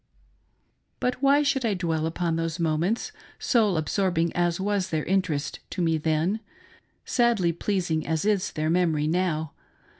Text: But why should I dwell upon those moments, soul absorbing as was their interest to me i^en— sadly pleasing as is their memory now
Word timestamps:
But 0.99 1.21
why 1.21 1.43
should 1.43 1.63
I 1.63 1.75
dwell 1.75 2.07
upon 2.07 2.35
those 2.35 2.59
moments, 2.59 3.11
soul 3.37 3.77
absorbing 3.77 4.35
as 4.35 4.59
was 4.59 4.89
their 4.89 5.03
interest 5.05 5.59
to 5.69 5.79
me 5.83 5.99
i^en— 5.99 6.39
sadly 7.05 7.53
pleasing 7.53 8.07
as 8.07 8.25
is 8.25 8.51
their 8.53 8.71
memory 8.71 9.05
now 9.05 9.51